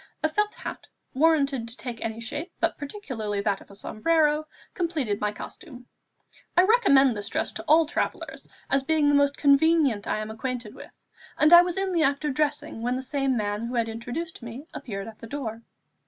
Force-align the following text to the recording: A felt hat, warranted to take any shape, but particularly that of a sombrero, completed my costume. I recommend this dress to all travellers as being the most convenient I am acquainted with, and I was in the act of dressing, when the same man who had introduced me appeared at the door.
A 0.23 0.27
felt 0.27 0.55
hat, 0.55 0.87
warranted 1.13 1.67
to 1.67 1.77
take 1.77 2.01
any 2.03 2.19
shape, 2.19 2.51
but 2.59 2.75
particularly 2.79 3.39
that 3.41 3.61
of 3.61 3.69
a 3.69 3.75
sombrero, 3.75 4.47
completed 4.73 5.21
my 5.21 5.31
costume. 5.31 5.85
I 6.57 6.63
recommend 6.63 7.15
this 7.15 7.29
dress 7.29 7.51
to 7.51 7.63
all 7.67 7.85
travellers 7.85 8.49
as 8.67 8.81
being 8.81 9.09
the 9.09 9.13
most 9.13 9.37
convenient 9.37 10.07
I 10.07 10.17
am 10.17 10.31
acquainted 10.31 10.73
with, 10.73 10.89
and 11.37 11.53
I 11.53 11.61
was 11.61 11.77
in 11.77 11.91
the 11.91 12.01
act 12.01 12.25
of 12.25 12.33
dressing, 12.33 12.81
when 12.81 12.95
the 12.95 13.03
same 13.03 13.37
man 13.37 13.65
who 13.67 13.75
had 13.75 13.87
introduced 13.87 14.41
me 14.41 14.65
appeared 14.73 15.05
at 15.07 15.19
the 15.19 15.27
door. 15.27 15.61